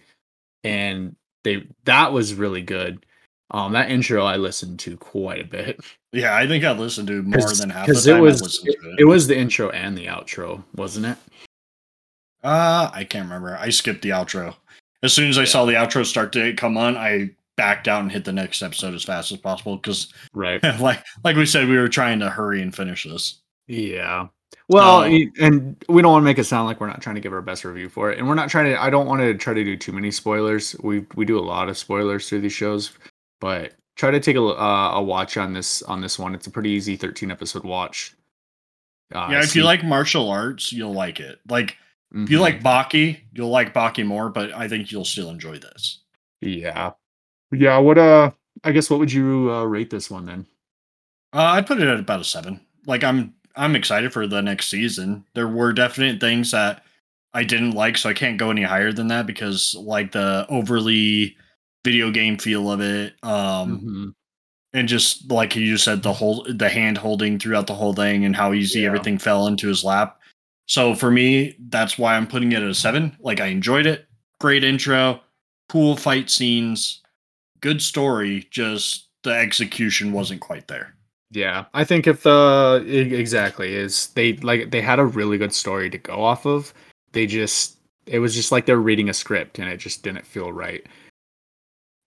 [0.64, 3.04] and they that was really good.
[3.50, 5.80] Um, that intro I listened to quite a bit
[6.12, 8.42] Yeah, I think I listened to more than half the because time it I was
[8.42, 11.16] listened it, to it was the intro and the outro, wasn't it?
[12.42, 13.56] Uh, I can't remember.
[13.56, 14.54] I skipped the outro.
[15.02, 18.10] As soon as I saw the outro start to come on, I backed out and
[18.10, 20.62] hit the next episode as fast as possible because, Right.
[20.80, 23.40] like, like we said, we were trying to hurry and finish this.
[23.66, 24.26] Yeah.
[24.68, 27.20] Well, Um, and we don't want to make it sound like we're not trying to
[27.20, 28.80] give our best review for it, and we're not trying to.
[28.80, 30.74] I don't want to try to do too many spoilers.
[30.82, 32.92] We we do a lot of spoilers through these shows,
[33.40, 36.34] but try to take a uh, a watch on this on this one.
[36.34, 38.14] It's a pretty easy thirteen episode watch.
[39.14, 41.40] Uh, yeah, if you like martial arts, you'll like it.
[41.48, 41.76] Like,
[42.12, 42.40] if you Mhm.
[42.40, 45.98] like Baki, you'll like Baki more, but I think you'll still enjoy this.
[46.40, 46.92] yeah,
[47.52, 47.76] yeah.
[47.78, 48.30] What uh,
[48.64, 50.46] I guess what would you uh, rate this one then?
[51.32, 52.60] Uh, I'd put it at about a seven.
[52.86, 55.24] Like, I'm I'm excited for the next season.
[55.34, 56.84] There were definite things that
[57.34, 61.36] I didn't like, so I can't go any higher than that because, like, the overly
[61.84, 64.12] video game feel of it, um, Mhm.
[64.72, 68.36] and just like you said, the whole the hand holding throughout the whole thing and
[68.36, 68.86] how easy Yeah.
[68.88, 70.18] everything fell into his lap.
[70.66, 73.16] So for me, that's why I'm putting it at a seven.
[73.20, 74.06] Like, I enjoyed it.
[74.40, 75.20] Great intro,
[75.68, 77.00] cool fight scenes,
[77.60, 78.46] good story.
[78.50, 80.94] Just the execution wasn't quite there.
[81.32, 85.52] Yeah, I think if the e- exactly is they like they had a really good
[85.52, 86.72] story to go off of.
[87.12, 87.76] They just
[88.06, 90.84] it was just like they're reading a script and it just didn't feel right.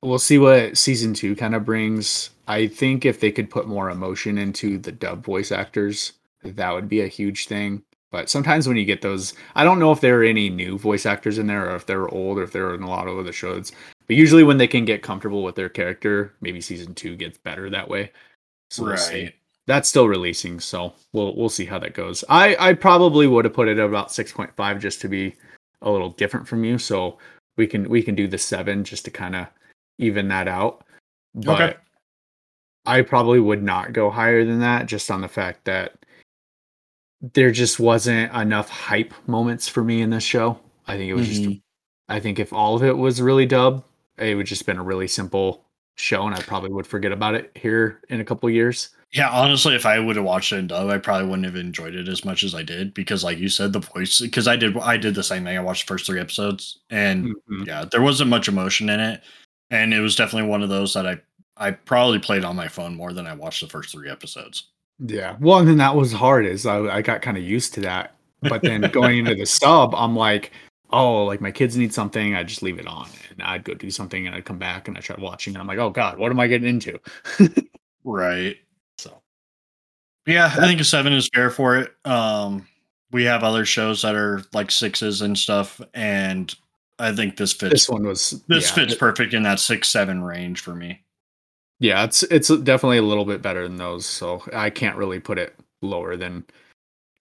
[0.04, 2.30] We'll see what season two kind of brings.
[2.48, 6.90] I think if they could put more emotion into the dub voice actors, that would
[6.90, 7.84] be a huge thing.
[8.12, 11.06] But sometimes when you get those, I don't know if there are any new voice
[11.06, 13.34] actors in there or if they're old or if they're in a lot of other
[13.34, 13.72] shows.
[14.06, 17.70] But usually when they can get comfortable with their character, maybe season two gets better
[17.70, 18.12] that way.
[18.70, 19.34] So we'll right.
[19.66, 22.24] That's still releasing, so we'll we'll see how that goes.
[22.28, 25.36] I I probably would have put it at about six point five just to be
[25.82, 26.78] a little different from you.
[26.78, 27.18] So
[27.56, 29.48] we can we can do the seven just to kind of
[29.98, 30.86] even that out.
[31.36, 31.76] But Okay.
[32.86, 35.94] I probably would not go higher than that just on the fact that
[37.34, 40.60] there just wasn't enough hype moments for me in this show.
[40.88, 41.62] I think it was just Mhm.
[42.10, 43.84] I think if all of it was really dubbed,
[44.18, 45.64] it would just been a really simple
[45.96, 48.90] show and I probably would forget about it here in a couple years.
[49.14, 51.94] Yeah, honestly, if I would have watched it in dub, I probably wouldn't have enjoyed
[51.96, 54.20] it as much as I did because, like you said, the voice.
[54.20, 55.56] Because I did, I did the same thing.
[55.56, 57.68] I watched the first three episodes, and Mhm.
[57.68, 59.22] yeah, there wasn't much emotion in it,
[59.74, 61.20] and it was definitely one of those that I,
[61.58, 64.68] I probably played on my phone more than I watched the first three episodes.
[65.00, 65.36] Yeah.
[65.40, 68.16] Well, and then that was hard is I, I got kind of used to that.
[68.42, 70.52] But then going into the sub, I'm like,
[70.92, 73.10] oh, like my kids need something, I just leave it on.
[73.32, 75.68] And I'd go do something and I'd come back and I try watching and I'm
[75.68, 77.00] like, oh God, what am I getting into?
[78.04, 78.58] Right.
[78.98, 79.22] So
[80.28, 81.94] Yeah, I think a seven is fair for it.
[82.06, 82.68] Um,
[83.12, 86.54] we have other shows that are like sixes and stuff, and
[87.04, 87.72] I think this fits.
[87.72, 91.04] this one was this yeah, fits it- perfect in that six seven range for me.
[91.80, 94.06] yeah, it's it's definitely a little bit better than those.
[94.06, 96.46] So I can't really put it lower than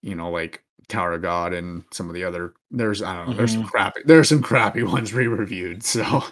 [0.01, 3.35] you know, like Tower of God and some of the other there's I don't know,
[3.35, 3.69] there's some mm-hmm.
[3.69, 5.83] crappy there's some crappy ones re-reviewed.
[5.83, 6.03] So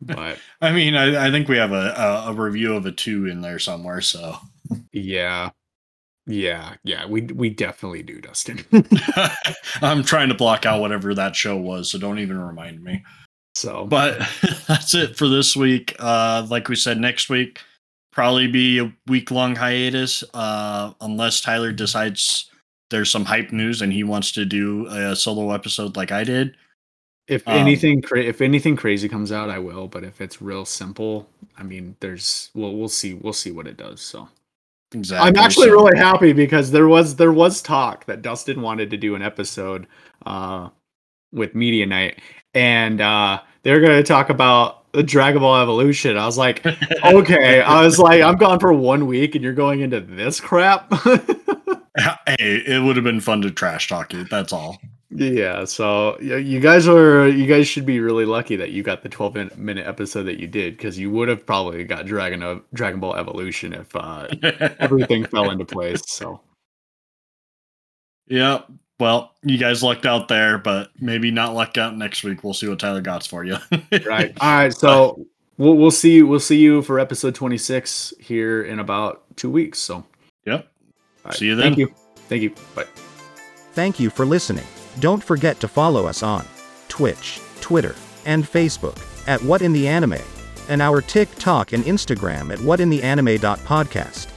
[0.00, 3.26] but I mean, I, I think we have a, a, a review of a two
[3.26, 4.00] in there somewhere.
[4.00, 4.36] So
[4.92, 5.50] yeah.
[6.26, 8.64] Yeah, yeah, we we definitely do, Dustyn.
[9.82, 13.02] I'm trying to block out whatever that show was, so don't even remind me.
[13.54, 14.18] so But
[14.68, 15.96] that's it for this week.
[15.98, 17.60] Uh, like we said, next week
[18.12, 22.50] probably be a week long hiatus, uh, unless Tyler decides
[22.90, 26.54] there's some hype news and he wants to do a solo episode like I did.
[27.26, 29.88] If Um, anything, cra- if anything crazy comes out, I will.
[29.88, 33.78] But if it's real simple, I mean, there's well, we'll see, we'll see what it
[33.78, 34.02] does.
[34.02, 34.28] So
[34.94, 35.28] Exactly.
[35.28, 38.96] I'm actually so- really happy because there was there was talk that Dustyn wanted to
[38.96, 39.86] do an episode
[40.26, 40.68] uh,
[41.32, 42.20] with Media Night,
[42.54, 46.16] and uh, they're going to talk about the Dragon Ball Evolution.
[46.16, 46.64] I was like,
[47.04, 50.92] okay, I was like, I'm gone for one week, and you're going into this crap.
[51.04, 54.28] hey, it would have been fun to trash talk it.
[54.30, 54.78] That's all.
[55.14, 59.10] Yeah, so you guys are you guys should be really lucky that you got the
[59.10, 62.62] 12 minute, minute episode that you did because you would have probably got Dragon of
[62.72, 64.28] Dragon Ball Evolution if uh,
[64.78, 66.02] everything fell into place.
[66.06, 66.40] So
[68.26, 68.62] yeah,
[68.98, 72.42] Well, you guys lucked out there, but maybe not luck out next week.
[72.42, 73.58] We'll see what Tyler got's for you.
[74.06, 74.72] right, all right.
[74.72, 75.26] So
[75.58, 79.78] we'll we'll see you we'll see you for episode 26 here in about two weeks.
[79.78, 80.06] So
[80.46, 80.66] Yep.
[81.24, 81.74] all right, See you then.
[81.74, 81.94] Thank you.
[82.28, 82.54] Thank you.
[82.74, 82.86] Bye.
[83.74, 84.64] Thank you for listening.
[85.00, 86.46] Don't forget to follow us on
[86.88, 87.94] Twitch, Twitter,
[88.26, 90.18] and Facebook at What in the Anime,
[90.68, 94.31] and our TikTok and Instagram at whatintheanime.podcast.